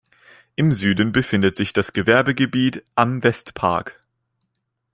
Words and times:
Im 0.55 0.71
Süden 0.71 1.11
befindet 1.11 1.55
sich 1.55 1.73
das 1.73 1.93
Gewerbegebiet 1.93 2.83
"Am 2.95 3.21
Westpark". 3.21 3.99